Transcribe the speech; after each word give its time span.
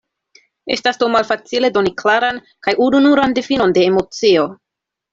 Estas 0.75 0.97
do 1.03 1.09
malfacile 1.15 1.71
doni 1.77 1.93
klaran 2.03 2.41
kaj 2.69 2.75
ununuran 2.89 3.39
difinon 3.39 3.81
de 3.81 3.89
emocio. 3.95 4.53